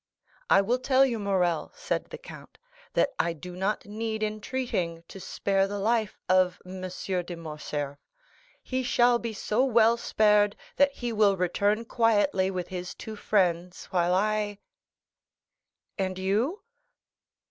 [0.49, 2.57] "I will tell you, Morrel," said the count,
[2.93, 6.81] "that I do not need entreating to spare the life of M.
[6.81, 7.99] de Morcerf;
[8.63, 13.85] he shall be so well spared, that he will return quietly with his two friends,
[13.91, 14.57] while I——"
[15.99, 16.63] "And you?"